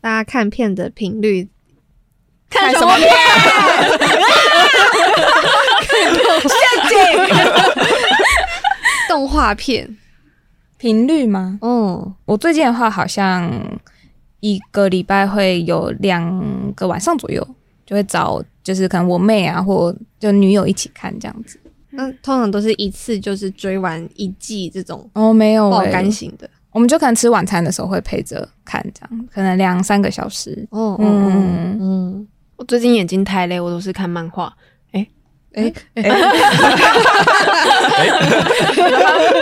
[0.00, 1.48] 大家看片的频率，
[2.48, 3.08] 看什么片？
[6.40, 6.50] 陷
[6.88, 6.96] 阱。
[9.08, 9.96] 动画片
[10.76, 11.58] 频率吗？
[11.62, 13.50] 嗯，我最近的话，好像
[14.40, 17.44] 一个礼拜会有两个晚上左右，
[17.84, 21.58] 就会找就是可能我妹啊，或就女友一起看这样子。
[21.90, 30.66] 那通常都是一次就是追完一季这种哦，没有爆肝型的，我们就可能吃晚餐的时候会陪着看，这样可能两三个小时。
[30.70, 34.52] 哦，嗯嗯嗯，我最近眼睛太累，我都是看漫画。
[34.92, 35.06] 哎
[35.54, 35.72] 哎，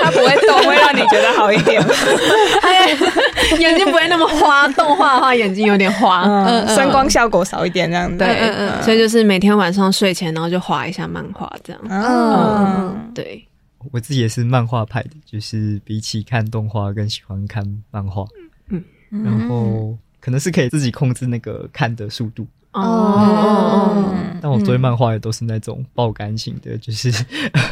[0.00, 1.82] 他不会动，会让你觉得好一点。
[3.58, 8.16] 眼睛不会那么花，动画的话眼睛有点花，嗯，声光效果少一点这样子。
[8.18, 11.82] 对，所以就是每天晚上睡前，然后就画一下漫画这样。
[11.90, 13.45] 嗯，对。
[13.92, 18.24] 我自己也是漫画派的，就是比起看动画，更喜欢看漫画。
[18.68, 22.46] 嗯，然后可能是可以自己控制那个看的速度。
[22.72, 27.10] 哦，但我追漫画也都是那种爆肝型的，就是，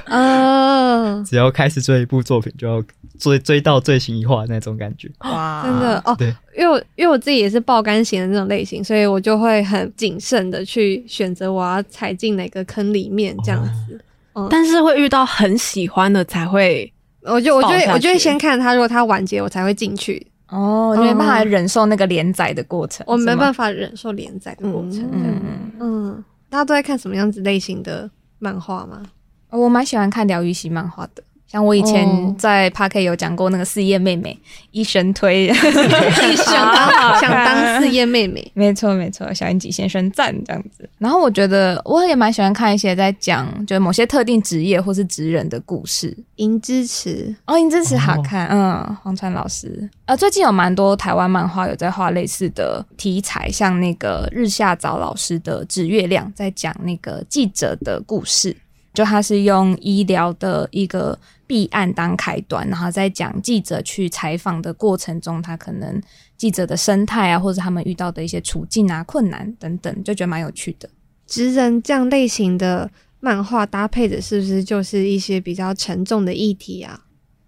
[0.06, 2.82] 啊， 只要开始追一部作品，就要
[3.18, 5.10] 追追到最新一话那种感觉。
[5.18, 14.02] 哇，真的哦，对，因为我因为我自己也是爆肝型的那种类型，所以我就会很谨慎的去选择我要踩进哪个坑里面这样子。
[14.50, 20.26] 但是会遇到很喜欢的才会，我就我就我就会先看他，如果他完结，我才会进去。
[20.48, 25.08] 哦，你没办法忍受那个连载的过程，我没办法忍受连载的过程。
[25.12, 25.40] 嗯
[25.80, 29.02] 嗯，大家都在看什么样子类型的漫画吗？
[29.50, 31.22] 我蛮喜欢看疗愈系漫画的。
[31.46, 34.36] 像我以前在 Park 有讲过那个四叶妹妹，
[34.72, 36.46] 一生推， 医生
[37.20, 40.88] 想当四叶妹妹，没错没错，小英吉先生赞这样子。
[40.98, 46.16] 然后我觉得我也蛮喜欢看一些在讲就是某些特定职业或是职人的故事。
[46.36, 49.88] 银之持哦，银之匙好看，嗯，黄川老师。
[50.06, 58.56] 呃，最近有蛮多台湾漫画有在画类似的题材，像那个日下早老师的《指月亮》在讲那个记者的故事。
[58.94, 66.00] 就他是用医疗的一个弊案当开端，然后在讲记者去采访的过程中，他可能
[66.38, 70.88] 记者的生态啊，或者他们遇到的一些处境啊、困难等等，就觉得蛮有趣的。
[71.26, 77.00] 职人这样类型的漫画搭配的，是不是就是一些比较沉重的议题啊？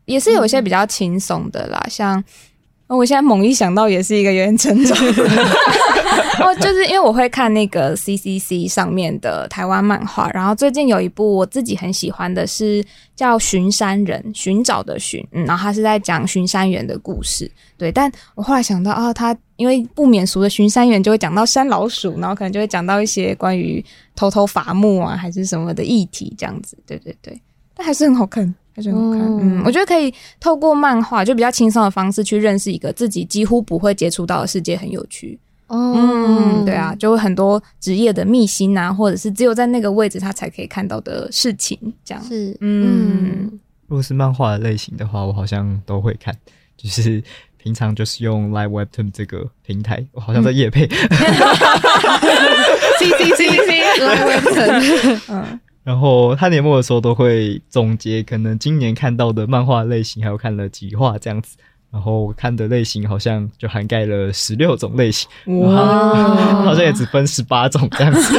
[0.04, 2.24] 也是有一些比较轻松的啦，嗯、像。
[2.88, 4.96] 我现在猛一想到，也是一个有点沉重。
[6.40, 12.84] 哦，就是因为我会看那个 CCC 上面的台湾漫画，然后最近有一部我自己很喜欢的是
[13.14, 17.50] 叫《巡山人》，寻找的寻，嗯，然后他是在讲巡山员的故事。
[17.76, 23.84] 对，但我后来想到啊，他因为不免俗的巡山员就会讲到山老鼠，然后可能就会讲到一些关于
[24.14, 26.76] 偷偷伐木啊，还是什么的议题这样子。
[26.86, 27.40] 对对对，
[27.74, 28.54] 但还是很好看。
[28.74, 35.38] 还是好看，嗯，我觉得可以透过漫画，就比较轻松的方式去认识一个自己几乎不会接触到的世界，很有趣。
[35.68, 43.58] 哦，嗯，对啊，就会很多职业的秘辛啊，或者是只有在那个位置他才可以看到的事情，这样是，嗯。
[43.88, 46.36] 如果是漫画的类型的话，我好像都会看，
[46.76, 47.22] 就是
[47.56, 50.88] 平常就是用 Live Webtoon 这个平台，我好像在夜配。
[52.98, 55.60] C C C C Live Webtoon，嗯。
[55.84, 61.56] 然后他年末的时候都会总结，可能今年看到的漫画类型，还有看了几话这样子。
[61.96, 65.26] 然后看的类型好像就涵盖了十六种类型，
[65.62, 68.34] 哇，好像也只分十八种这样子。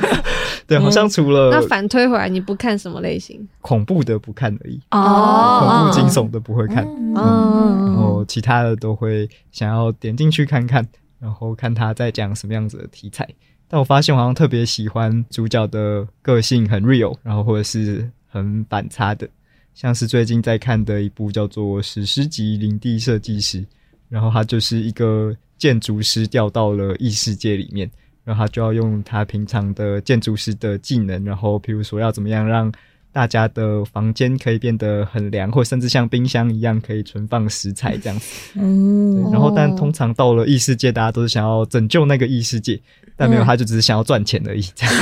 [0.66, 3.46] 对，好像除了、嗯、那反推回来，你不看什么类型？
[3.60, 4.80] 恐怖的不看而已。
[4.92, 6.86] 哦，恐怖惊悚的不会看。
[7.14, 10.82] 哦、嗯，然后其他的都会想要点进去看看，
[11.20, 13.28] 然后看他在讲什么样子的题材。
[13.68, 19.28] 但我发现我好像特别喜欢主角的个性很 real，然后或者是很反差的，
[19.76, 23.60] 像是最近在看的一部叫做《史诗级林地设计师》，
[24.08, 27.88] 然后他就是一个建筑师掉到了异世界里面，
[28.24, 32.72] 然后他就要用他平常的建筑师的技能，然后譬如说要怎么样让
[33.16, 38.26] 大家的房间可以变得很凉，或甚至像冰箱一样可以存放食材这样子。
[38.60, 42.78] 嗯，然后但通常到了异世界，大家都是想要拯救那个异世界。
[43.16, 44.94] 但没有，他就只是想要赚钱而已，这样。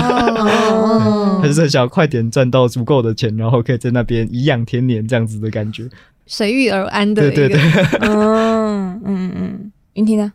[0.00, 5.88] 哦， 他就是想要快点赚到足够的钱，然后可以在那边颐养天年这样子的感觉，
[6.26, 7.30] 随遇而安的。
[7.30, 7.60] 对对对。
[8.00, 9.72] 嗯嗯嗯。
[9.92, 10.32] 云婷呢？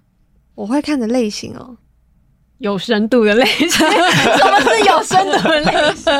[0.55, 1.75] 我会看的类型哦，
[2.59, 3.69] 有深度的类型。
[3.69, 6.13] 什么是有深度的类型？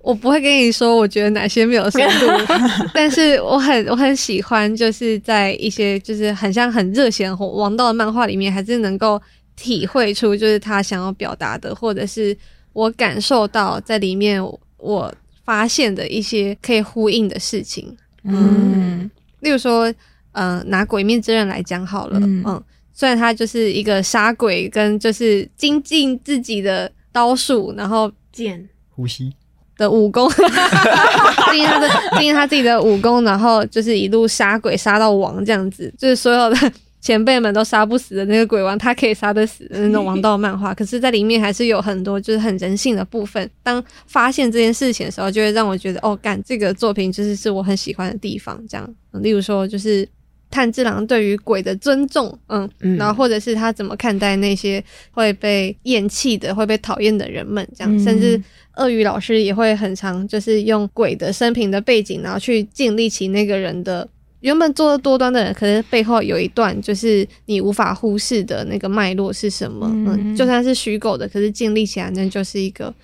[0.00, 2.26] 我不会跟你说，我觉得哪些没有深度，
[2.92, 9.20] 但是我很我很喜欢，就是在一些就是很像很热血王道的漫画里面，还是能够。
[9.56, 12.36] 体会出就是他想要表达的，或者是
[12.72, 14.44] 我感受到在里面
[14.78, 15.14] 我
[15.44, 17.96] 发现的一些可以呼应的事情。
[18.24, 19.08] 嗯，
[19.38, 19.94] 例如说，
[20.32, 22.64] 呃，拿《鬼面之刃》来讲好了，嗯，嗯，
[22.94, 29.32] 虽然他就是一个杀鬼跟就是精进自己的刀术，然后剑呼吸
[29.76, 30.30] 的武功，
[31.50, 36.72] 精进他的精进他自己的武功，然后就是一路杀鬼杀到王这样子，就是所有的。
[37.04, 43.46] 前辈们都杀不死的那个鬼王，他可以杀得死的那种王道漫画， 可是，在里面还是有很多就是很人性的部分。
[43.62, 48.58] 当发现这件事情的时候，就会让我觉得，哦，干这个作品就是是我很喜欢的地方。
[48.66, 50.08] 这样，例如说，就是
[50.54, 58.40] 炭治郎对于鬼的尊重，嗯，嗯，然后或者是他怎么看待那些会被厌弃的、会被讨厌的人们，这样，甚至
[58.76, 64.08] 鳄鱼老师也会很常就是用鬼的生平的背景，然后去建立起那个人的。
[64.40, 69.88] 原本做的多端的人，可是背后有一段就是你无法忽视的那个脉络是什么？
[69.90, 72.94] 嗯，嗯，就算是虚构的，可是建立起来那就是一个，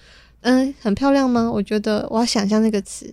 [0.42, 1.50] 嗯，很漂亮吗？
[1.50, 3.10] 我觉得我要想象那个词，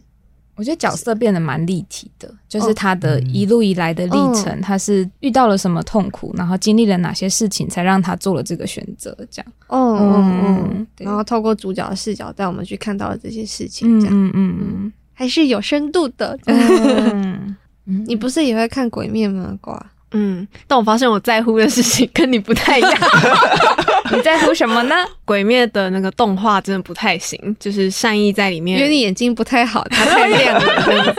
[0.57, 9.51] 我觉得角色变得蛮立体的，就是他的一路以来的历程，他是遇到了什么痛苦，然后经历了哪些事情，才让他做了这个选择，这样。
[9.67, 14.15] 哦嗯嗯，然后透过主角的视角带我们去看到了这些事情，这样。
[14.15, 16.37] 嗯嗯嗯，还是有深度的。
[16.47, 17.55] 嗯
[18.05, 19.57] 你不是也会看鬼面吗？
[19.61, 22.93] 瓜，嗯，但我发现我在乎的事情跟你不太一样。
[24.11, 24.95] 你在乎什么呢？
[25.25, 31.15] 鬼灭的那个动画真的不太行，就是善意在里面，因为你眼睛不太好，它太亮了。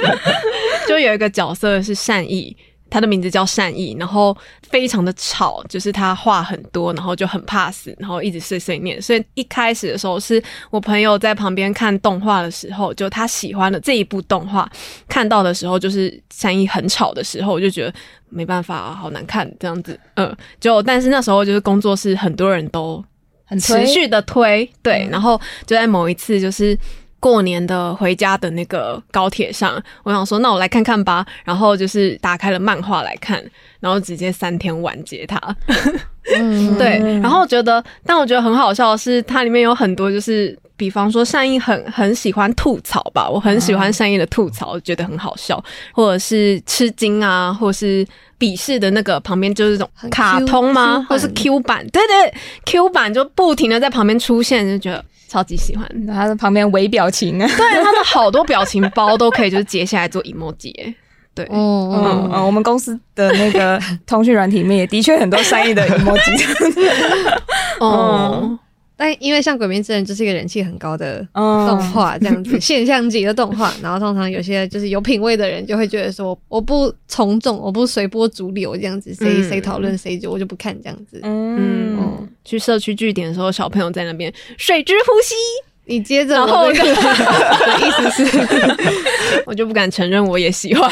[0.88, 2.56] 就有一个角色是善逸。
[2.90, 4.37] 他的名字叫善意，然后
[4.70, 9.00] 非常的吵，就是他话很多，然后就很怕死，然后一直碎碎念。
[9.00, 14.70] 所以一开始的时候，是我朋友在旁边看动画的时候，就他喜欢的这一部动画，
[15.08, 17.93] 看到的时候就是善意很吵的时候，我就觉得
[18.29, 19.99] 没办法啊，好难看这样子。
[20.14, 23.05] 嗯，就但是那时候就是工作室很多人都
[23.44, 26.79] 很持续的推，推对，嗯、然后就在某一次就是。
[27.20, 31.26] 过年的回家的那个高铁上，我想说，那我来看看吧。
[31.44, 33.43] 然后就是打开了漫画来看，
[33.81, 35.41] 然后直接三天完结它。
[36.37, 36.99] 嗯，对。
[37.20, 45.62] 然后我觉得，但我觉得很好笑的是，它里面有很多就是，比方说善意很很喜欢吐槽吧，我很喜欢善意的吐槽，我觉得很好笑，
[45.93, 48.06] 或者是吃惊啊，或者是
[48.38, 51.05] 鄙视的那个旁边就是这种卡通吗？
[51.09, 51.85] 或是 Q 版？
[51.88, 52.35] 对对
[52.67, 55.05] ，Q 版就不停的在旁边出现，就觉得。
[55.28, 60.94] 超级喜欢，他的旁边微表情啊， 对，他的好多表情包都可以就是截下来做 emoji，
[61.34, 61.92] 对，嗯。
[61.92, 67.36] 嗯嗯，我们公司的那个通讯软体里面也的确很多善意的 emoji，
[67.80, 68.58] 哦。
[69.00, 81.20] 但因为像《鬼灭之刃》就是一个人气很高的动画，这样子 现象级的动画，然后通常有些就是有品味的人就会觉得说，我不从众，我不随波逐流这样子，谁谁讨论谁就我就不看这样子。
[81.22, 85.36] 嗯，嗯，去社区据点的时候，小朋友在那边水之呼吸，
[85.84, 88.48] 你接着，然后我就 的意思是，
[89.46, 90.90] 我就不敢承认我也喜欢，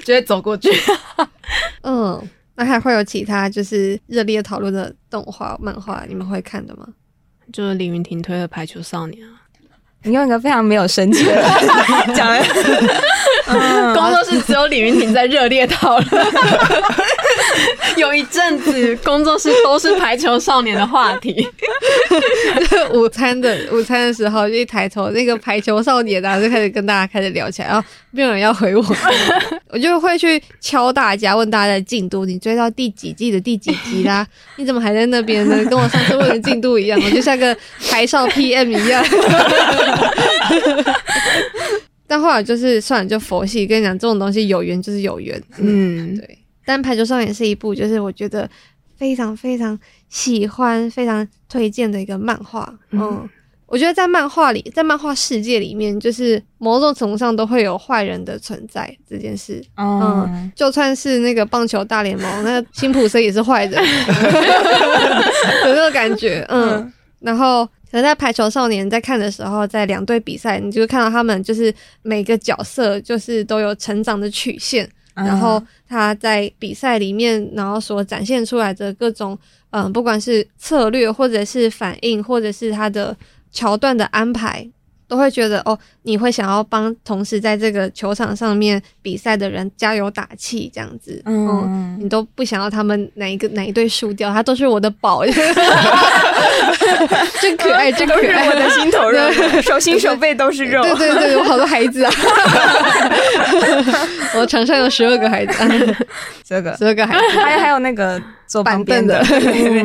[0.00, 0.68] 直接走过去，
[1.80, 2.22] 嗯。
[2.62, 6.86] 那还会有其他就是热烈讨论的动画、漫画，你们会看的吗？
[7.52, 9.40] 就是李云婷推的《排球少年》啊。
[10.04, 11.34] 你用一个非常没有生气的
[12.14, 12.28] 讲
[13.94, 16.26] 工作室只有李云婷在热烈讨论。
[17.96, 21.46] 有一阵子工作室都是排球少年的话题。
[22.92, 28.84] 午餐的午餐的时候，就一抬头，那个排球少年啊，就开始跟大家开始聊起来，然后没有人要回我，
[29.70, 34.26] 我就会去敲大家，问大家的进度，你追到第几季的第几集啦？
[34.56, 35.64] 你怎么还在那边呢？
[35.66, 37.56] 跟我上次问的进度一样，我就像个
[37.90, 39.04] 排少 PM 一样。
[42.06, 43.66] 但后来就是算了，就佛系。
[43.66, 45.42] 跟你讲，这种东西有缘就是有缘。
[45.56, 46.38] 嗯，对。
[46.64, 48.48] 但《排球少年》是一部，就是我觉得
[48.96, 49.78] 非常非常
[50.08, 52.72] 喜欢、非常推荐的一个漫画。
[52.90, 53.28] 嗯，嗯，
[53.66, 59.62] 我觉得在漫画里，在漫画世界里面，就是某种程度上都会有坏人的存在这件事。
[59.76, 63.72] 嗯，嗯，就算是那个棒球大联盟，那个辛普森也是坏人，
[65.66, 66.44] 有那个感觉。
[66.48, 67.68] 嗯，嗯，然后。
[67.92, 79.38] 可能在排球少年在看的时候，在两队比赛，你就会看到他们就是每个角色就是都有成长的曲线，嗯、然后他在比赛里面，然后所展现出来的各种，
[79.70, 83.16] 嗯，不管是策略或者是反应，或者是他的
[83.50, 84.68] 桥段的安排。
[85.12, 95.22] 都会觉得哦，你会想要帮同时在这个球场上面比赛的人加油打气，这样子，嗯，嗯，你都不想要他们哪一个哪一队输掉，他都是我的宝，
[97.42, 99.20] 真可爱，真可爱，我的心头肉，
[99.60, 102.10] 手心手背都是肉，对对对，有好多孩子啊，
[104.34, 105.52] 我场上有十二个孩子，
[106.48, 109.22] 十二个，十二个孩子，还有还有那个坐板凳的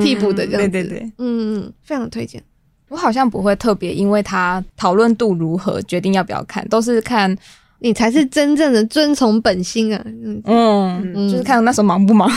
[0.01, 2.41] 替补 的，这样子，对对对，嗯嗯，非常推荐。
[2.89, 7.35] 我好像不会特别因为他讨论度如何决定要不要看，都是看
[7.79, 10.01] 你才是真正的遵从本心啊！
[10.05, 12.27] 嗯，嗯就是看那时候忙不忙，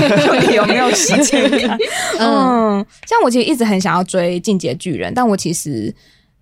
[0.52, 1.78] 有没有时间看。
[2.20, 5.94] 嗯，像我其实一直很想要追《进阶巨人》，但我其实，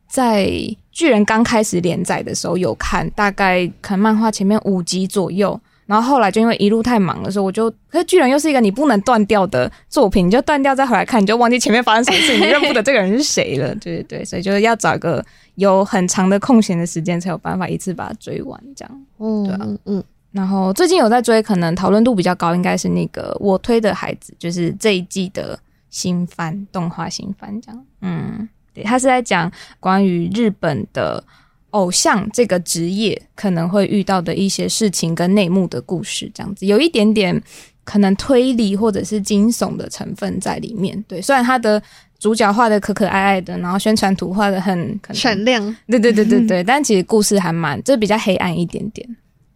[0.08, 0.50] 在
[0.90, 5.60] 巨人刚开始连载的时候有看，大概可能漫画前面五集左右。
[5.88, 13.74] 然后后来就因为一路太忙的时候，我就可是巨人又是一个你不能断掉的作品，你就断掉再回来看，你就忘记前面发生什么事，你认不得这个人是谁了。
[13.76, 19.04] 对对对，所以就是要找一个有很长的空闲的时间，才有办法一次把它追完这样。
[19.18, 20.04] 嗯，对啊，嗯。
[20.30, 27.84] 然后最近有在追，可能讨论度比较高，应该是那个我推的孩子，就是这一季的新番动画新番这样。
[28.02, 31.24] 嗯，对，他是在讲关于日本的。
[31.70, 37.42] 偶像这个职业可能会遇到的一些事情跟内幕的故事，这样子有一点点
[37.84, 41.02] 可能推理或者是惊悚的成分在里面。
[41.06, 41.82] 对，虽然他的
[42.18, 49.06] 主角画的可可爱爱的，然后宣传图画的很闪亮，对对对对对，但其实故事还蛮，就比较黑暗一点点。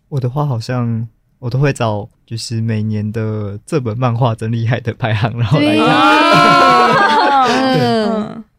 [0.08, 5.86] 我的话好像我都会找，就是每年的这本漫画真厉害的排行，然后来看。
[7.48, 7.78] 对，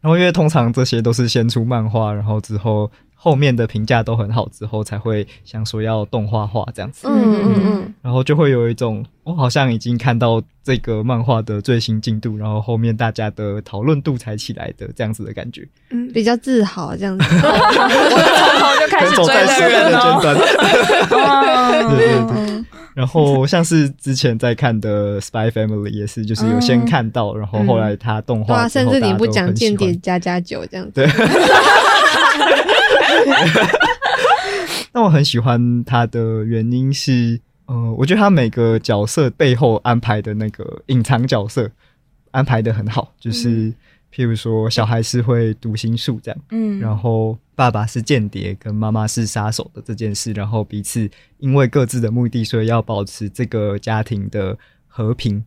[0.00, 2.90] 然后因为通常这些都是先出漫画，然后之后。
[3.24, 7.08] 后面的评价都很好之后，才会想说要动画化这样子。
[7.08, 7.94] 嗯嗯嗯。
[8.02, 15.66] 然后就会有一种，我好像已经看到这个漫画的最新进度，然后后面大家的讨论度才起来的这样子的感觉。
[15.88, 17.24] 嗯，比较自豪这样子。
[17.32, 19.26] 从头就开始追
[19.72, 20.20] 的人了。
[21.08, 22.64] 对对对。
[22.94, 28.68] 然后像是之前在看的《Spy Family》也是，就是有先看到，然后后来他动画。
[28.68, 30.92] 甚至你不讲《间谍加加九》这样子。
[30.92, 31.06] 对。
[34.92, 41.68] 那我很喜欢他的原因是，呃，我觉得他每个角色背后安排的那个隐藏角色
[42.30, 43.74] 安排的很好，就是、嗯、
[44.14, 54.56] 譬如说小孩是会读心术这样，嗯，然后爸爸是间谍，跟妈妈是杀手的这件事，然后彼此因为各自的目的，所以要保持这个家庭的
[54.86, 55.44] 和平。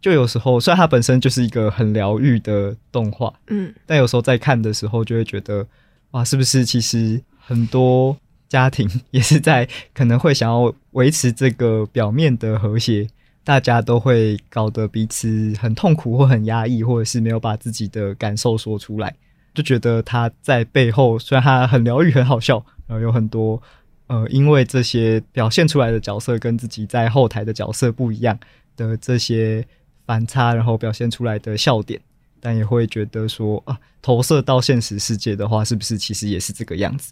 [0.00, 5.66] 就有时候，虽然它本身就是一个很疗愈的动画，嗯，但有时候在看的时候就会觉得。
[6.14, 8.16] 哇，是不是其实很多
[8.48, 13.08] 家庭 也是在可能会想要维持这个表面的和谐，
[13.42, 19.12] 大家都会搞得彼此很痛苦或很压抑，或者是没有把自己的感受说出来，
[19.54, 23.60] 就觉得他在背后虽然他很疗愈、很好笑，然后有很多
[24.06, 28.38] 呃，因为这些表现出来的角色跟自己在后台的角色不一样
[28.76, 29.66] 的这些
[30.06, 32.00] 反差，然后表现出来的笑点。
[32.44, 37.10] 但也会觉得说啊，投射到现实世界的话，是不是其实也是这个样子？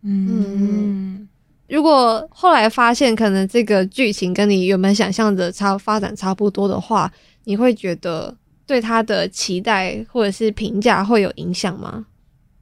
[0.00, 1.28] 嗯，
[1.68, 7.12] 如果后来发现可能这个剧情跟你原本想象的差发展差不多的话，
[7.44, 8.34] 你会觉得
[8.66, 12.06] 对他的期待或者是评价会有影响吗？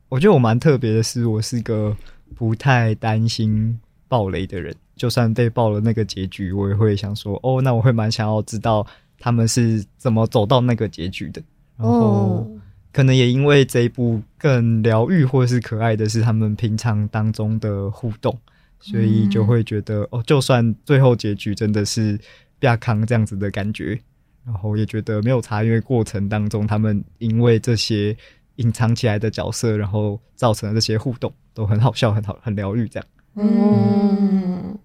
[0.08, 1.96] 我觉得我蛮特别的是，我是个
[2.34, 8.84] 不太担心爆雷的人，就算被爆了那个结局，我也会想说哦，那我会蛮想要知道
[9.20, 11.40] 他们是怎么走到那个结局的。
[11.78, 12.50] 然后，
[12.92, 18.36] 可能也因为这一部更疗愈或者是可爱的是他们平常当中的互动，
[18.80, 22.18] 所以就会觉得哦，就算最后结局真的是
[22.60, 23.96] 亚康这样子的感觉，
[24.44, 28.16] 然后也觉得没有差，因为过程当中他们因为这些
[28.56, 33.06] 隐藏起来的角色，然后造成的这些互动都很好笑，很好，很疗愈这样。
[33.36, 34.76] 嗯，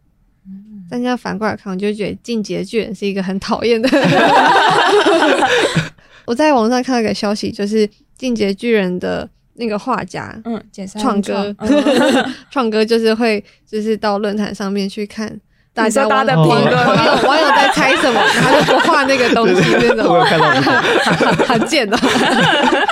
[0.92, 3.90] 但这样反过来看，我就觉得进击的巨人是一个很讨厌的。
[6.26, 7.88] 我在网上看到一个消息，就是
[8.18, 10.62] 《进阶巨人》的那个画家，嗯，
[11.00, 11.56] 创哥，
[12.50, 15.40] 创哥就是会，就是到论坛上面去看
[15.74, 20.22] 大家网的评论，网友网友在猜什么， 他就不画那个东西，那种，
[21.46, 21.98] 很贱的。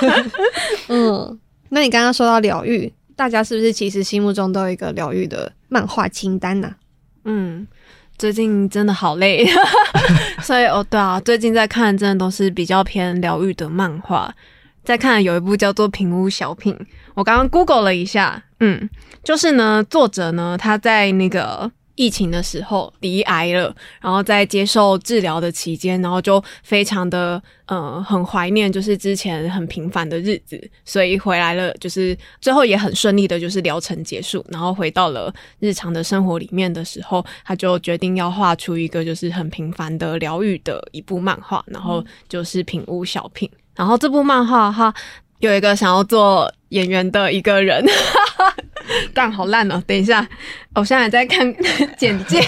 [0.88, 1.38] 嗯，
[1.70, 6.74] 那你刚刚说到疗愈，大家是不是其实心目中都有一个疗愈的漫画清单呢？
[7.24, 7.66] 嗯。
[8.22, 9.44] 最近真的好累，
[10.42, 14.32] 所以哦，对啊，最近在看真的都是比较偏疗愈的漫画。
[14.84, 16.72] 在看有一部叫做《平屋小品》，
[17.14, 18.88] 我刚刚 Google 了一下，嗯，
[19.24, 21.68] 就是呢，作者呢他在那个。
[21.94, 44.92] 疫情的时候罹癌了，然后在接受治疗的期间，然后就非常的呃很怀念，就是之前很平凡的日子，所以回来了，就是最后也很顺利的，就是疗程结束，然后回到了日常的生活里面的时候，他就决定要画出一个就是很平凡的疗愈的一部漫画，然后就是品屋小品，然后这部漫画哈。
[45.42, 47.84] 有一个想要做演员的一个人，
[49.12, 49.82] 干好烂哦！
[49.88, 50.24] 等一下，
[50.76, 51.52] 我现在在看
[51.98, 52.40] 简介，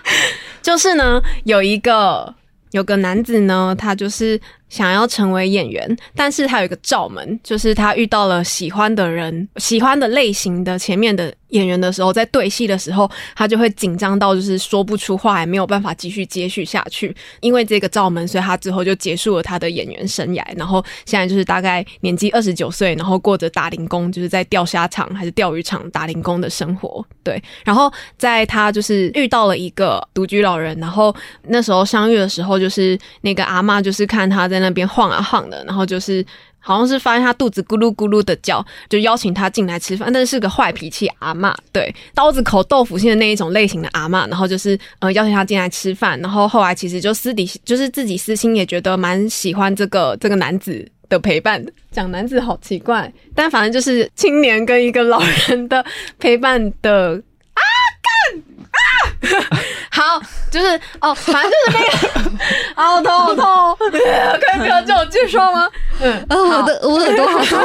[0.60, 2.34] 就是呢，有一个
[2.72, 4.38] 有个男子呢，他就是
[4.74, 17.14] 想要成为演员，但是他有一个罩门，就是他遇到了喜欢的人，喜欢的类型的前面的演员的时候，在对戏的时候，他就会紧张到就是说不出话，也没有办法继续接续下去。
[17.38, 20.42] 因为这个罩门，所以他之后就结束了他的演员生涯。
[20.56, 27.06] 然后现在就是大概年纪二十九岁，然后过着打零工，就是在钓虾场还是钓鱼场打零工的生活。
[27.22, 27.88] 对，然后
[28.18, 31.14] 在他就是遇到了一个独居老人，然后
[31.46, 36.24] 那时候相遇的时候，就是那个阿嬷，就是看他在那边晃啊晃的，然后就是。
[36.66, 55.84] 好像是发现他肚子咕噜咕噜的叫，就邀请他进来吃饭，但是是个坏脾气阿嬷，对，刀子口豆腐心的那一种类型的阿嬷，然后就是呃邀请他进来吃饭，然后后来其实就私底就是自己私心也觉得蛮喜欢这个这个男子的陪伴，讲男子好奇怪，但反正就是青年跟一个老人的
[56.18, 57.60] 陪伴的啊
[58.00, 58.40] 干
[59.30, 59.60] 啊。
[59.90, 60.22] 好，
[60.54, 62.38] 就是哦，反正就是那个，
[62.76, 65.68] 啊好痛好痛，可以不要叫我介绍吗？
[66.00, 67.58] 嗯，哦，我的我耳朵好痛。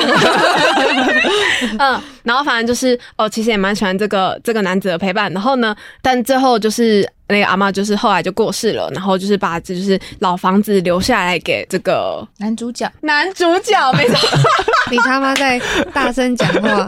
[1.77, 5.31] 嗯，然后反正就是哦，其实也蛮喜欢这个这个男子的陪伴。
[5.31, 12.91] 然后呢，但最后就是那个阿嬷，就是后来就过世了，然后就是把这就是老房子留下来给这个男主角。
[13.01, 14.39] 男主角没错，
[14.89, 15.61] 你他妈在
[15.93, 16.87] 大声讲话？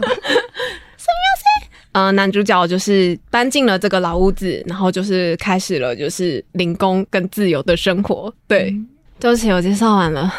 [1.92, 8.32] 呃，男主角就是搬进了这个老屋子，然后就是开始了就是零工跟自由的生活。
[8.48, 8.88] 对，嗯、
[9.20, 10.32] 对不起，我介绍完了。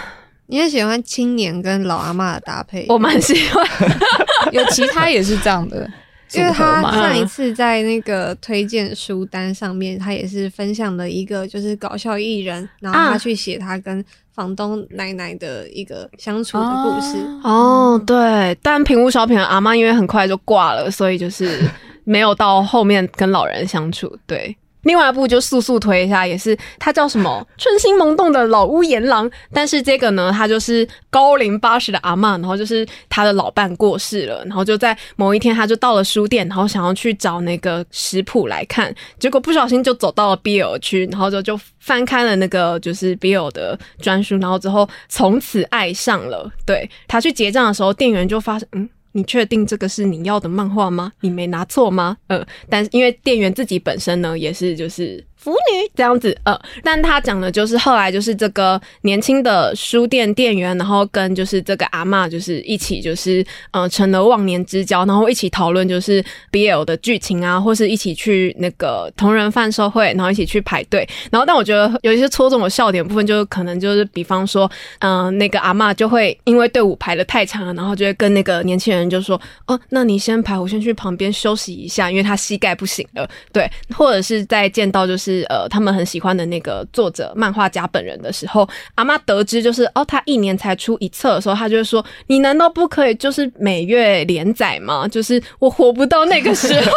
[0.48, 2.86] 你也喜欢青年跟老阿妈的搭配？
[2.90, 3.66] 我蛮喜欢，
[4.52, 5.90] 有其他也是这样的。
[6.34, 17.18] 因为他上一次在那个推荐书单上面，他也是分享了一个就是搞笑艺人，然后他去写他跟房东奶奶的一个相处的故事。
[17.44, 21.62] 哦，对，但平屋小品的阿妈因为很快就挂了，所以就是
[22.04, 24.18] 没有到后面跟老人相处。
[24.26, 24.56] 对。
[24.84, 46.52] 另外一部就速速推一下，也是它叫什么《春心萌动的老屋颜狼》，但是这个呢，它就是高龄八十的阿嬷，然后就是他的老伴过世了，然后就在某一天，他就到了书店，然后想要去找那个食谱来看，结果不小心就走到了 Bill 区，然后就就翻开了那个就是 BL 的专书，然后之后从此爱上了。
[46.66, 48.90] 对，他去结账的时候，店员就发现，嗯。
[49.14, 51.14] 你确定这个是你要的漫画吗？
[51.22, 52.18] 你没拿错吗？
[52.28, 55.26] 呃，但是因为店员自己本身呢，也是就是。
[55.44, 71.06] 腐女这样子，呃，但他讲的就是后来就是这个年轻的书店店员，然后跟就是这个阿嬷，就是一起就是呃成了忘年之交，然后一起讨论就是 BL 的剧情啊，或是一起去那个同人贩售会，然后一起去排队。
[71.30, 83.30] 然后但我觉得有一些戳中我笑点部分，就是可能就是比方说，嗯、那个阿嬷就会因为队伍排的太长了，然后就会跟那个年轻人就说，哦，那你先排，我先去旁边休息一下，因为他膝盖不行了。
[83.52, 85.33] 对，或者是在见到就是。
[85.34, 96.92] 是呃，他们很喜欢的那个作者、漫画家本人的时候，阿妈得知就是哦，他一年才出一册的时候，他就会说：“你难道不可以就是每月连载吗？”就是我活不到那个时候，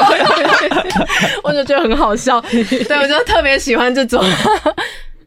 [1.43, 2.41] 我就觉得很好笑。
[2.43, 4.23] 对，我就特别喜欢这种。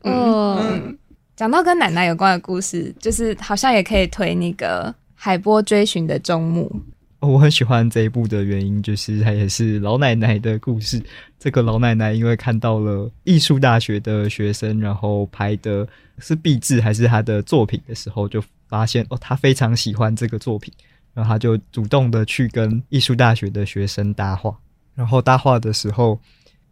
[0.04, 0.98] 嗯，
[1.36, 6.72] 讲、嗯、到跟奶奶有关的故事，就是好像也可以推那个海波追寻的终幕。
[7.20, 11.02] 我很喜欢这一部的原因，就是它也是老奶奶的故事。
[11.38, 15.88] 这个老奶奶因为看到了艺术大学的学生，然后拍的
[16.20, 20.74] 是壁纸还是他的作品的时候，就发现哦，她非常喜欢这个作品，
[21.14, 24.58] 然后她就主动的去跟艺术大学的学生搭话。
[24.96, 26.20] 然后搭话的时候，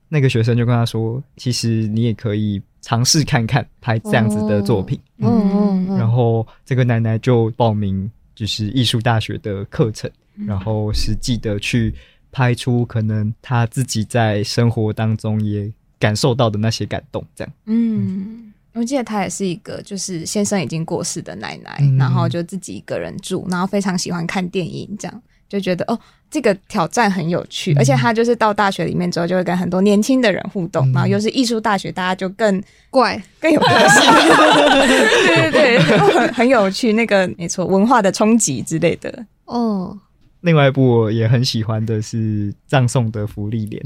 [0.10, 5.98] 那个学生就跟他说：“其实你也可以尝试看看拍这样子的作品。”嗯嗯嗯。
[5.98, 10.10] 然后这个奶奶就报名就是艺术大学的课程。
[10.46, 11.92] 然后实际的去
[12.32, 17.54] 拍出可能他自己在生活当中也感受到的那些感动，这样。
[17.66, 27.74] 嗯，我记得他也是一个就是先生已经过世的奶奶，嗯、然后就自己一个人住，然后非常喜欢看电影，这样就觉得哦，这个挑战很有趣。
[27.74, 34.12] 嗯、而且他就是到大学里面之后，就会跟很多年轻的人互动，嗯、然后又是艺术大学，大家就更怪，更有个性。
[35.28, 39.26] 对对对，很很有趣，那个没错，文化的冲击之类的。
[39.46, 39.98] 哦。
[40.42, 43.82] 另外一部我也很喜欢的是《葬送的芙莉莲》，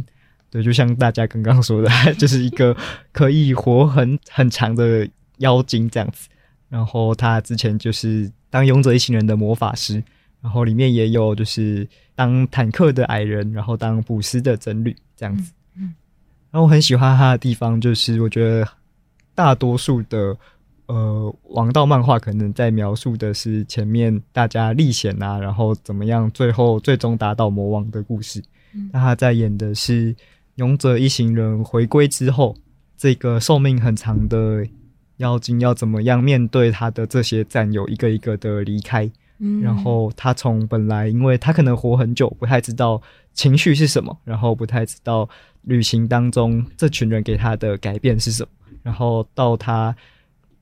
[0.52, 2.76] 对，就像大家刚刚说的，就是一个
[3.14, 6.28] 可以活很很长的妖精这样子。
[6.68, 10.04] 然后他之前就是当勇者一行人的魔法师，
[10.42, 11.88] 然后里面也有就是
[12.22, 15.52] 当坦克的矮人，然后当捕食的僧侣这样子。
[16.52, 18.68] 然后我很喜欢他的地方就是，我觉得
[19.34, 20.38] 大多数的。
[20.88, 28.44] 呃，王道漫画可能在描述的是前面大家历险啊，然后怎么样，最后最终打倒魔王的故事。
[28.92, 30.14] 那、嗯、他在演的是
[30.56, 32.54] 勇者一行人回归之后，
[32.98, 34.68] 这个寿命很长的
[35.18, 39.10] 妖精要怎么样面对他的这些战友一个一个的离开。
[39.44, 43.02] 嗯，然后他从本来，因为他可能活很久，不太知道
[43.34, 45.28] 情绪是什么，然后不太知道
[45.64, 48.50] 旅行当中这群人给他的改变是什么，
[48.84, 49.96] 然后到他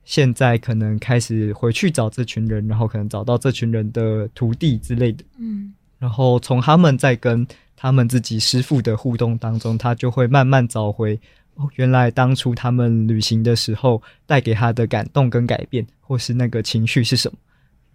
[0.04, 5.22] 现在可能开始回去找这群人，然后可能找到这群人的徒弟之类的。
[5.38, 11.20] 嗯，然后从他们在跟他们自己师傅的互动当中，他就会慢慢找回
[11.56, 17.36] 哦，原来当初他们旅行的时候带给他的感动跟改变，或是那个情绪是什么。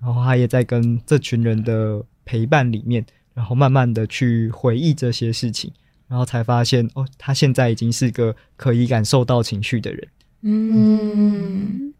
[0.01, 3.03] 然后他也在跟这群人的陪伴里面，
[3.33, 5.71] 然后慢慢的去回忆这些事情，
[6.07, 10.07] 然后才发现哦，他现在已经是个可以感受到情绪的人。
[10.41, 11.93] 嗯，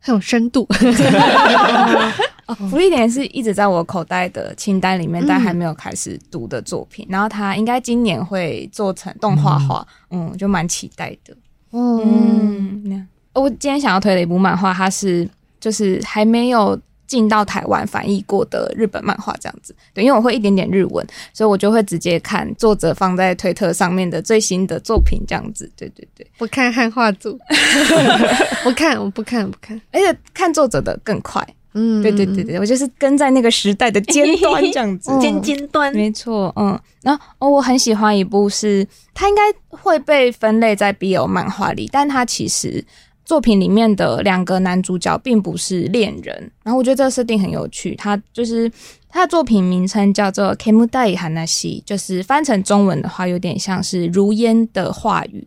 [0.00, 0.66] 很有深度。
[2.46, 7.06] 哦，芙莉莲是一直在我口袋的清单里面，但还没有开始读的作品。
[7.08, 11.36] 嗯、然后他应该今年会做成动画化，嗯，嗯，就蛮期待的。
[11.72, 15.28] 嗯，嗯，我今天想要推的一部漫画，它是
[15.58, 16.78] 就是还没有。
[17.06, 25.70] 进到台湾翻译过的日本漫画这样子，对，因为我会一点点日文，所以我就会直接看作者放在推特上面的最新的作品这样子。
[25.76, 27.38] 对对对，不看汉化组，
[28.64, 31.46] 不看，我不看，不看，而且看作者的更快。
[31.78, 36.50] 嗯，对对对对，我就是跟在那个时代的尖端这样子，尖尖端，没错。
[36.56, 42.84] 嗯，然后哦，我很喜欢一部是，它应该会被分类在 BL 漫画里，但它其实。
[43.26, 47.94] 作品里面的两个男主角并不是恋人，然后我觉得这个设定很有趣。
[47.96, 48.70] 他就是
[49.08, 55.46] 他的作品名称叫做《Kemu Dai Hanashi》，就是翻成中文的话，有点像是如烟的话语。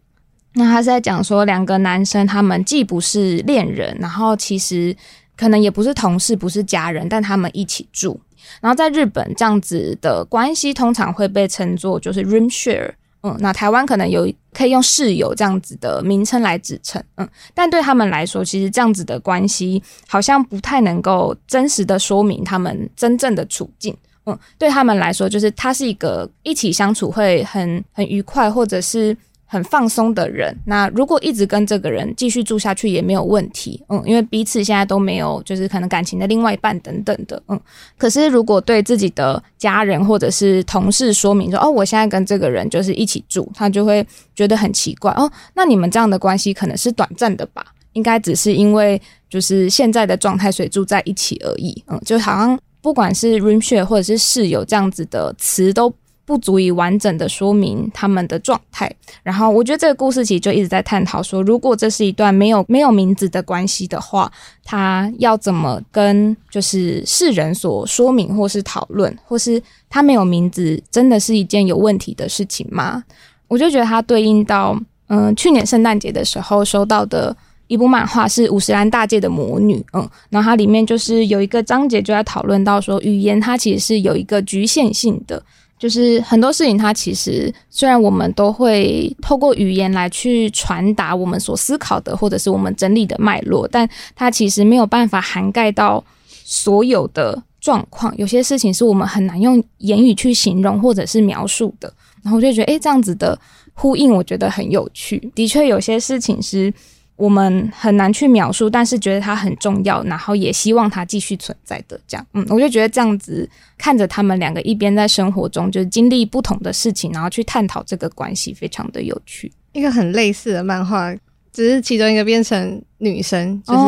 [0.55, 4.93] 那他是在讲说，两个男生他们既不是恋人，然后其实
[5.37, 8.19] 可能也不是同事，不是家人，但他们一起住。
[8.59, 12.91] 然后在日本，这样子的关系通常会被称作就是 room share。
[13.21, 29.15] 嗯，那台湾可能有可以用室友这样子的名称来指称，嗯，但对他们来说，其实这样子的关系好像不太能够真实的说明他们真正的处境，嗯，对他们来说，就是他是一个一起相处会很很愉快，或者是。
[29.51, 37.59] 很放松的人，那如果一直跟这个人继续住下去也没有问题，嗯，因为彼此现在都没有就是可能感情的另外一半等等的，嗯。
[37.97, 47.65] 可是如果对自己的家人或者是同事说明说，哦，我现在跟这个人就是一起住，他就会觉得很奇怪，哦，那你们这样的关系可能是短暂的吧？
[47.93, 55.91] 应该只是因为就是现在的状态，所以住在一起而已，嗯，就好像不管是 room share 或者是室友这样子的词都。
[56.29, 58.87] 不足以完整的说明他们的状态。
[59.23, 64.31] 然后，我觉得这个故事其实就一直在探讨说，如果这是一段没有没有名字的关系的话，
[64.63, 73.03] 他要怎么跟就是世人所说明或是讨论，或是他没有名字真的是一件有问题的事情吗？
[73.47, 85.43] 我就觉得它对应到嗯，去年圣诞节的时候收到的一部漫画是五十岚大介的魔女，嗯，然后它里面就是有一个章节就在讨论到说，语言它其实是有一个局限性的。
[85.79, 96.03] 就是很多事情，它其实虽然我们都会透过语言来去传达我们所思考的，或者是我们整理的脉络，但它其实没有办法涵盖到
[96.43, 98.13] 所有的状况。
[98.17, 101.91] 有些事情是我们很难用言语去形容或者是描述的。
[102.21, 103.39] 然后我就觉得，诶，这样子的
[103.73, 105.31] 呼应，我觉得很有趣。
[105.33, 106.73] 的确，有些事情是。
[107.19, 112.25] 我们很难去描述，但是觉得它很重要，然后也希望它继续存在的这样。
[112.33, 119.51] 嗯，我就觉得这样子看着他们两个一边在生活中就是经历不同的事情，然后去探讨这个关系，非常的有趣。
[119.73, 121.13] 一个很类似的漫画，
[121.51, 123.79] 只是其中一个变成女生，就是、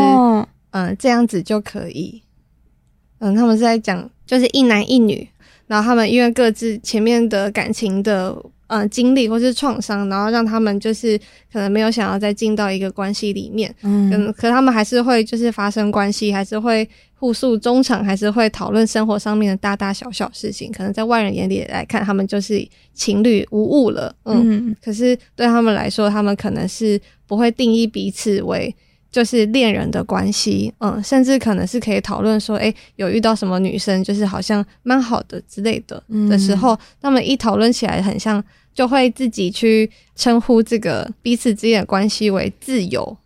[0.71, 2.21] 嗯这样子就可以。
[3.19, 5.27] 嗯，他们是在讲就是一男一女，
[5.71, 8.35] 然后他们因为各自前面的感情的。
[8.73, 11.19] 嗯，经历或是创伤，然后让他们就是
[11.51, 20.71] 可能没有想要再进到一个关系里面，嗯，可他们还是会就是发生关系，还是会互诉衷肠，还是会讨论生活上面的大大小小事情。
[20.71, 28.73] 可能在外人眼里来看，他们就是情侣无误了，嗯，嗯，可是对他们来说，他们可能是不会定义彼此为。
[29.11, 38.41] 就是恋人的关系，嗯，甚至可能是可以讨论说，诶、欸，有遇到什么女生，就是好像蛮好的之类的的时候，他们一讨论起来，很像
[38.73, 43.17] 就会自己去称呼这个彼此之间的关系为自由，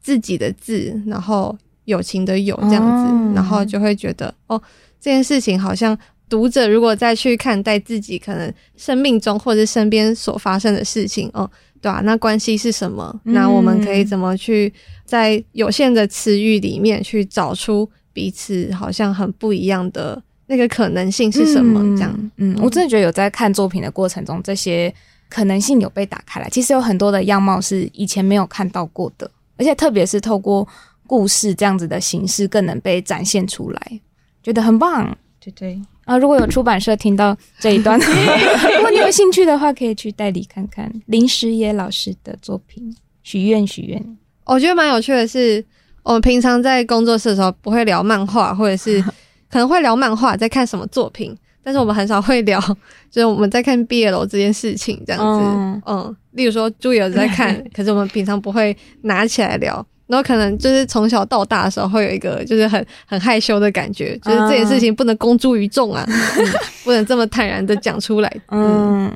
[0.00, 1.54] 自己的自，然后
[1.84, 4.58] 友情的友这样子，然后就会觉得，哦，
[4.98, 11.50] 这件事情好像读者如果再去看待自己可能生命中或者身边所发生的事情，哦。
[11.84, 13.14] 对啊，那关系是什么？
[13.24, 14.72] 那我们可以怎么去
[15.04, 21.78] 在有限的词语里面去找出彼此好像很不一样的那个可能性是什么？
[21.82, 24.92] 嗯、这样，嗯，我真的觉得有在看作品的过程中，这些
[25.28, 26.48] 可能性有被打开来。
[26.48, 30.66] 其实有很多的样貌是以前没有看到过的，而且特别是透过
[31.06, 34.00] 故事这样子的形式更能被展现出来，
[34.42, 35.14] 觉得很棒。
[35.38, 37.98] 对对啊，如果有出版社听到这一段，
[38.76, 44.00] 如果你有兴趣的话，可以去代理看看林时野老师的作品《许愿许愿》。
[44.44, 45.64] 我觉得蛮有趣的是，
[46.02, 49.00] 我们平常在工作室的时候不会聊漫画，或者是
[49.50, 52.60] 可能会聊漫画在看什么作品，但是我们很少会聊，
[53.10, 55.46] 就是我们在看 BL 这件事情这样子。
[55.46, 59.84] 嗯，嗯，例如说朱友在看，可是我们平常不会拿起来聊。
[60.06, 66.46] 然后可能就是从小到大的时候，会有一个就是很很害羞的感觉，就是这件事情不能公诸于众啊， 嗯、
[66.84, 68.36] 不能这么坦然的讲出来。
[68.48, 69.10] 嗯，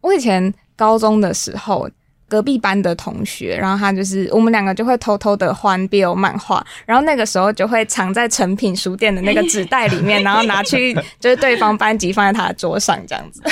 [0.00, 1.88] 我以前高中的时候。
[2.28, 13.42] 隔壁班的同学，然后他就是我们两个就会偷偷的换 BL 漫画，然后那个时候就会藏在成品书店的那个纸袋里面，然后拿去就是对方班级放在他的桌上这样子，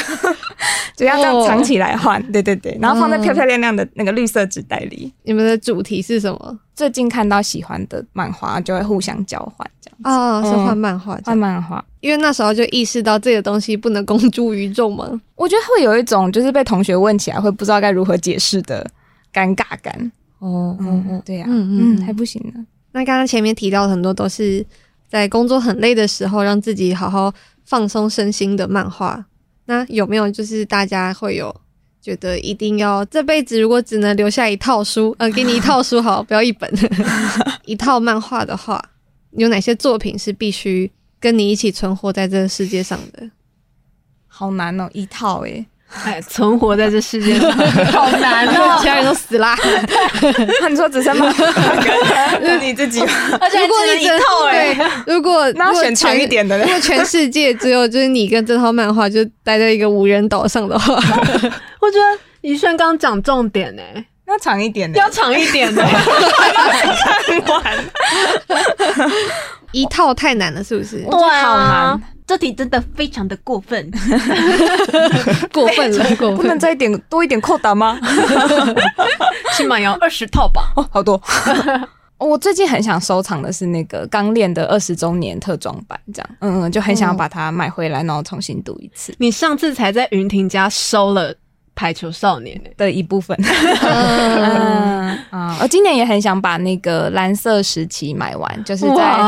[0.96, 5.12] 就要这样藏起来换，对对对，然后放在漂漂亮亮的那个绿色纸袋里。
[5.24, 6.58] 你们的主题是什么？
[6.80, 10.08] 最近看到喜欢的漫画，就会互相交换这样子。
[10.08, 15.20] 哦，是换漫画，换漫画，因为那时候就意识到这个东西不能公诸于众嘛。
[15.34, 18.90] 我觉得会有一种就是被同学问起来会不知道该如何解释的
[19.30, 20.10] 尴尬感。
[20.38, 22.64] 哦，嗯嗯，对呀，嗯嗯，还不行呢。
[22.92, 24.64] 那刚刚前面提到很多都是
[25.06, 27.30] 在工作很累的时候，让自己好好
[27.66, 29.22] 放松身心的漫画。
[29.66, 31.54] 那有没有就是大家会有？
[32.00, 36.72] 觉得一定要这辈子，如果只能留下一套书，呃， 给你一套书好，不要一本，
[37.66, 38.82] 一套漫画的话，
[39.32, 43.30] 有哪些作品是必须跟你一起存活在这个世界上的？
[44.26, 45.66] 好难哦，一套诶。
[46.04, 47.50] 哎，存活在这世界上。
[47.92, 49.56] 好难哦，其他人都死啦。
[50.62, 51.30] 那你说只剩吗？
[52.42, 54.76] 是你自己，而且如果你一套哎，
[55.06, 60.94] 如果那选长一点的，如果全世界只有就是你跟这套漫画就待在一个无人岛上的话，
[61.80, 67.76] 我觉得宜萱刚讲重点哎，要长一点的，要长一点的，看完
[69.72, 70.98] 一套太难了，是不是？
[71.02, 72.00] 对好难。
[72.30, 73.90] 这题真的非常的过分，
[75.52, 77.98] 过分了，过分，不能再一点多一点扣打吗？
[79.56, 80.72] 起码要二十套吧？
[80.76, 81.20] 哦，好多。
[82.18, 89.12] 我最近很想收藏的是那个《刚练》的二十周年特装版，这样，嗯嗯，就很想要把它买回来，然后重新读一次。
[89.18, 91.34] 你上次才在云婷家收了。
[91.80, 99.18] 排球少年的一部分，嗯啊，我 今年也很想把那个蓝色时期买完，就是在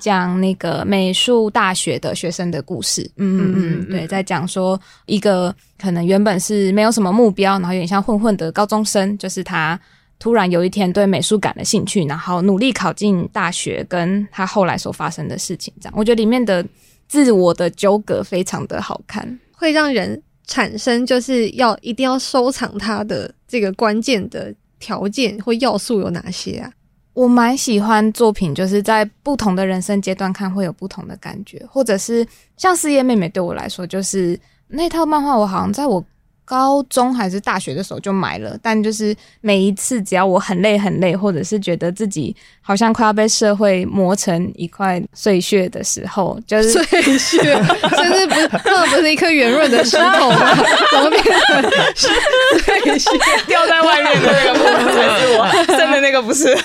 [0.00, 3.02] 讲那个美术大学的学生的故事。
[3.16, 9.76] 嗯嗯嗯，对，在讲说一个可能原本是没有什么目标，然后有点像混混的高中生，就是他
[10.20, 15.74] 突然有一天对美术感了兴趣，然后努力考进大学，跟他后来所发生的事情。
[15.80, 16.64] 这样，我觉得里面的
[17.08, 20.22] 自我的纠葛非常的好看，会让人。
[20.46, 26.72] 产生就是要一定要收藏它的这个关键的条件或要素有哪些啊？
[27.12, 36.04] 我蛮喜欢作品，就是在不同的人生阶段看会有不同的感觉，或者是像四叶妹妹对我来说，就是那套漫画，我好像在我。
[36.46, 47.38] 高中还是大学的时候就买了，但就是每一次只要我很累很累，或者是觉得自己好像快要被社会磨成一块碎屑的时候，就是碎屑，
[47.98, 50.56] 就是不是，那不是一颗圆润的石头吗？
[50.92, 53.10] 怎么变成碎屑？
[53.48, 56.56] 掉在外面的那个部分才是我，真的那个不是。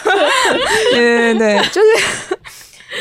[0.94, 2.38] 对 对对，就是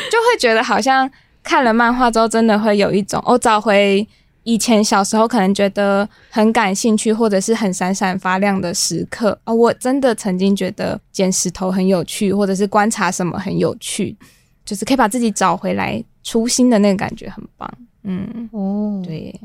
[0.09, 1.07] 就会觉得好像
[1.43, 4.07] 看了漫画之后，真的会有一种我找回。
[4.43, 14.17] 以前小时候可能觉得很感兴趣，或者是很闪闪发亮的时刻啊，我真的曾经觉得捡石头很有趣，或者是观察什么很有趣，
[14.65, 17.71] 就是可以把自己找回来初心的那个感觉很棒。
[18.01, 19.39] 嗯，哦，对，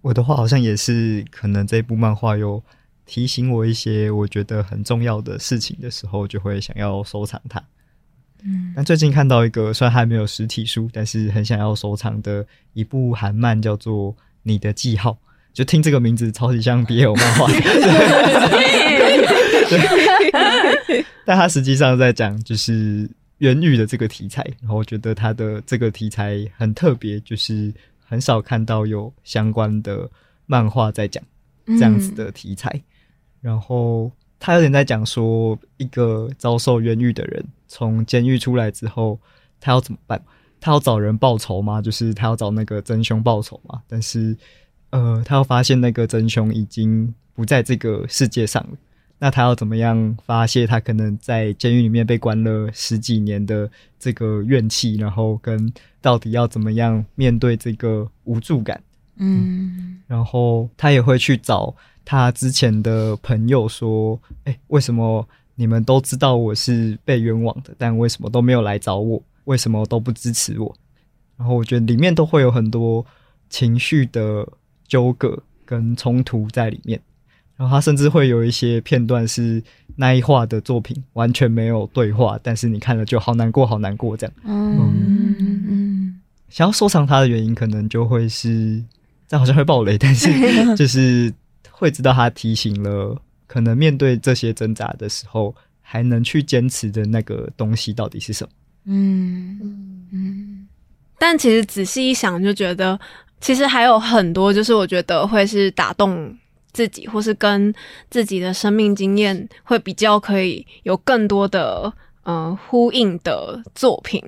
[0.00, 2.60] 我的话好像也是，可能这部漫画有
[3.06, 7.62] 提醒我一些我觉得很重要的事情的时候，就会想要收藏它。
[8.42, 14.16] 嗯，但最近看到一个虽然还没有实体书，但是很想要收藏的一部韩漫，叫做。
[14.42, 15.18] 你的记号，
[15.52, 17.50] 就听这个名字超级像 BL 漫画，
[21.24, 27.72] 但他实际上在讲就是缘遇的这个题材，然后我觉得他的这个题材很特别，就是
[28.04, 30.10] 很少看到有相关的
[30.46, 31.22] 漫画在讲
[31.66, 32.82] 这样子的题材，嗯、
[33.40, 39.18] 然后他有点在讲说一个遭受冤狱的人从监狱出来之后，
[39.60, 40.20] 他要怎么办？
[40.60, 41.80] 他要找人报仇吗？
[41.80, 43.80] 就是他要找那个真凶报仇吗？
[43.88, 44.36] 但是，
[44.90, 48.76] 呃，他要发现那个真凶已经不在这个世界上了。
[49.18, 54.96] 那他要怎么样发泄他可能在监狱里面被关了十几年的这个怨气？
[54.96, 58.82] 然后跟到底要怎么样面对这个无助感？
[59.16, 69.22] 嗯，嗯，然后他也会去找他之前的朋友说：“哎，为什么？”你们都知道我是被冤枉的，但为什么都没有来找我？
[69.44, 70.74] 为什么都不支持我？
[71.36, 73.04] 然后我觉得里面都会有很多
[73.48, 74.46] 情绪的
[74.86, 77.00] 纠葛跟冲突在里面。
[77.56, 79.62] 然后他甚至会有一些片段是
[79.96, 84.34] 那一话的作品，完全没有对话，但是你看了就好难过，好难过这样。
[84.44, 85.36] 嗯
[85.68, 88.82] 嗯，想要收藏它的原因，可能就会是
[89.28, 90.30] 这样好像会爆雷，但是
[90.74, 91.30] 就是
[91.70, 93.20] 会知道他提醒了。
[93.46, 98.50] 可能面对这些挣扎的时候，还能去坚持的那个东西到底是什么？
[98.84, 100.68] 嗯嗯嗯。
[101.18, 102.98] 但其实仔细一想，就觉得
[103.40, 106.34] 其实还有很多，就是我觉得会是打动
[106.72, 107.72] 自己，或是跟
[108.10, 114.22] 自己的生命经验会比较可以有更多的呃呼应的作品。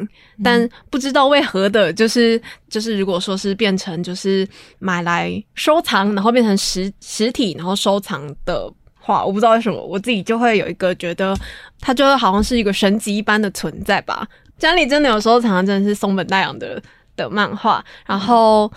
[0.45, 4.47] 但不知道为何的，就是就是如果说是变成就是
[4.79, 8.73] 买来收藏，然后变成实实体，然后收藏的。
[9.05, 11.37] 话我不知道为什么，我自己就会有一个觉得，
[11.81, 14.25] 它就好像是一个神级一般的存在吧。
[14.63, 16.81] 家里真的有时候常常，真的是松本大洋的
[17.17, 17.85] 的漫画。
[18.07, 18.71] 然后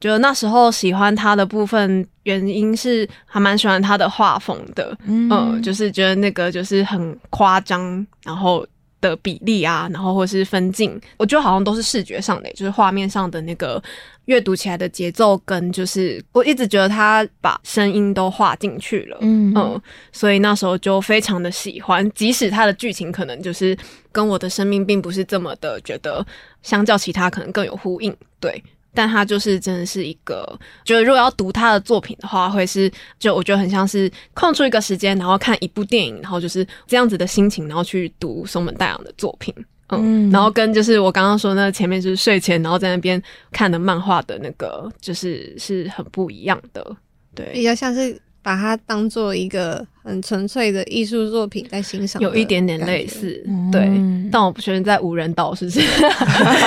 [0.00, 8.64] 觉得那时候喜欢他的部分原因是还蛮喜欢他的画风的，嗯、呃，就是觉得那个就是很夸张，然后。
[9.02, 13.82] 的比例啊，然后或是分镜，我觉得好像都是视觉上的，就是画面上的那个
[14.26, 19.52] 阅读起来的节奏，跟就是我一直觉得他把声音都画进去了，嗯。
[19.54, 19.82] 嗯，
[20.12, 23.76] 所以那时候就非常的喜欢，即使他的剧情可能就是
[24.10, 26.24] 跟我的生命并不是这么的觉得，
[26.62, 28.62] 相较其他可能更有呼应，对。
[28.94, 30.46] 但他就是真的是一个，
[30.84, 39.54] 就是如果要读他的作品的话，会是就我觉得很像是空出一个时间，然后看一部电影，然后就是这样子的心情，然后去读松本大洋的作品，
[39.98, 46.96] 嗯，嗯然后跟就是我刚刚说那前面就是睡前，然后在那边看的漫画的那个，就是是很不一样的，
[47.34, 48.20] 对，比较像是。
[48.44, 53.88] 把它当做一个很纯粹的艺术作品在欣赏，有一点点类似，对。
[54.32, 55.78] 但我不确定在无人岛是不是？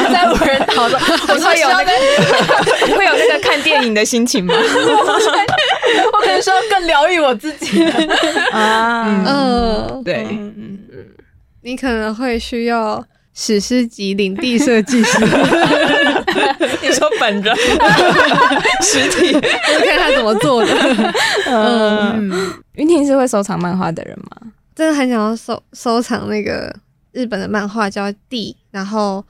[0.09, 0.95] 在无人岛的，
[1.27, 1.91] 我会有那个
[2.95, 4.53] 会有那个看电影的心情吗？
[4.55, 7.83] 我可能说更疗愈我自己
[8.53, 11.07] 啊，嗯，对，嗯嗯，
[11.61, 13.05] 你可能会需要。
[13.35, 15.19] 史诗级领地设计师，
[16.81, 17.55] 你说本人
[18.81, 21.13] 实体， 我看他怎么做的。
[21.45, 24.53] 嗯，云婷是会收藏漫画的人吗？
[24.73, 26.73] 真的很想要收收藏那个
[27.11, 29.23] 日本的漫画叫《地》，然后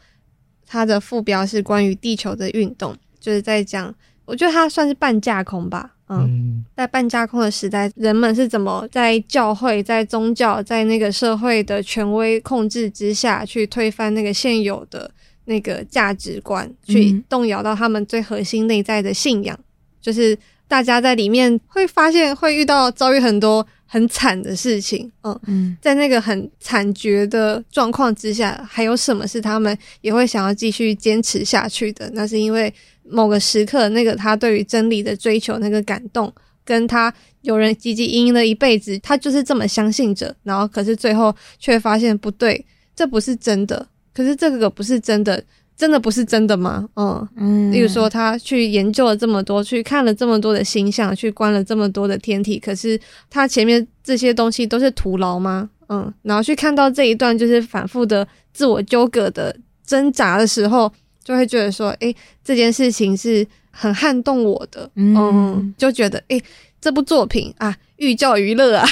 [0.67, 3.93] 它的副标是关于地球的运动，就是在讲，
[4.25, 5.94] 我觉得它算是半架空吧。
[6.07, 15.09] 嗯，在半架空的时代，人们是怎么在教会、在宗教、在那个社会的权威控制之下去推翻那个现有的
[15.45, 19.57] 那个价值观，去动摇到他们最核心内在的信仰？
[19.99, 25.11] 就是大家在里面会发现，会遇到遭遇很多很惨的事情。
[25.23, 32.09] 嗯嗯，在那个很惨绝的状况之下，还有什么是他们也会想要继续坚持下去的？
[32.13, 32.73] 那是因为。
[33.07, 43.87] 某个时刻，那个他对于真理的追求，那个感动，跟他有人汲汲营营了一辈子，他就是这么相信着，然后可是最后却发现不对，这不是真的。
[44.11, 45.39] 可是这个不是真的，
[45.77, 46.87] 真的不是真的吗？
[46.95, 47.71] 嗯嗯。
[47.71, 55.69] 例如说，他去研究了这么多，去看了这么多的星象，去观了这么多的天体，可是他前面这些东西都是徒劳吗？
[55.89, 56.13] 嗯。
[56.23, 60.91] 然后去看到这一段，就是反复的自我纠葛的挣扎的时候。
[61.23, 66.45] 就会觉得说，诶、欸，这件事情是很撼动我的，嗯，嗯，就觉得，诶、欸，
[66.85, 68.87] 这部作品啊，寓教于乐啊，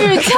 [0.00, 0.34] 寓教，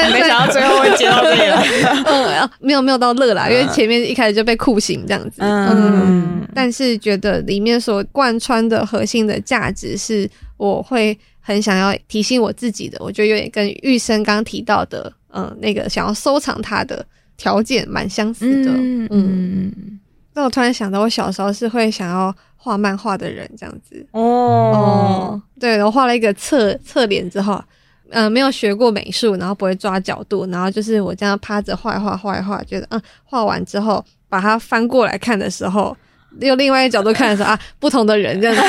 [0.10, 1.20] 没想到最后会接到
[2.10, 17.04] 嗯，没有没有到乐啦，因为前面一开始就被酷刑这样子，嗯，嗯，但是觉得里面所贯穿的核心的价值是，我会很想要提醒我自己的，我觉得有点跟玉生刚提到的，嗯，那个想要收藏它的
[17.36, 19.06] 条件蛮相似的，嗯。
[19.10, 20.00] 嗯。
[20.36, 24.04] 那我突然想到，我小时候是会想要画漫画的人，这样子。
[24.10, 25.03] 哦。
[25.56, 27.54] 哦，对，我画了一个侧侧脸之后，
[28.10, 35.96] 嗯、呃，没有学过美术，然后不会抓角度，然后就是我这样趴着画一画，画一画，觉得嗯，画完之后把它翻过来看的时候，
[36.40, 38.62] 用另外一个角度看的时候啊，不同的人这样子，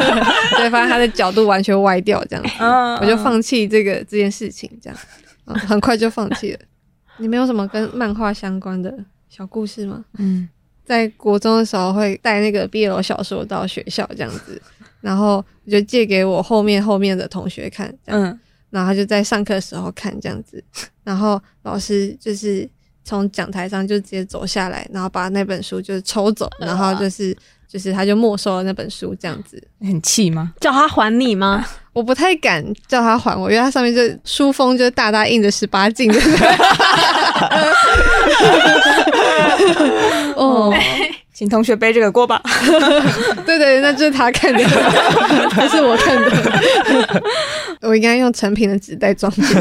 [0.56, 2.50] 对，发现他的角度完全歪掉，这样子，
[3.00, 4.98] 我就放弃这个这件事情，这样，
[5.46, 6.58] 嗯，很快就放弃了。
[7.18, 8.92] 你没有什么跟漫画相关的
[9.28, 10.04] 小故事吗？
[10.18, 10.48] 嗯。
[10.84, 14.60] 在国中的时候会带那个 BL 小说到学校这样子，
[15.02, 18.38] 然后就借给我后面后面的同学看，嗯，
[18.70, 20.64] 然后他就在上课的时候看这样子，
[21.04, 22.66] 然后老师就是
[23.04, 27.36] 从讲台上就直接走下来，然后把那本书就是抽走，然后就是
[27.68, 29.62] 就是他就没收了那本书，这样子。
[29.80, 30.54] 很气吗？
[30.60, 31.66] 叫他还你吗？
[31.92, 36.18] 我不太敢叫他还我，因为他上面就书封就大大印着十八禁的。
[40.34, 40.72] 哦，
[41.42, 42.40] 请同学背这个锅吧。
[43.44, 44.62] 对对，那就是他看的，
[45.50, 47.22] 不是我看的。
[47.82, 49.60] 我应该用成品的纸袋装起来。